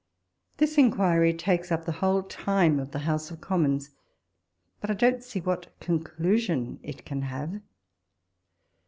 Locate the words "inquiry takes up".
0.79-1.85